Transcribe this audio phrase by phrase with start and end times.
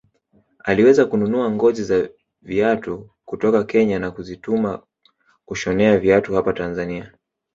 [0.63, 2.09] Aliweza kununua ngozi za
[2.41, 4.79] viatu kutoka Kenya na kuzitumia
[5.45, 7.13] kushonea viatu hapa Tanzania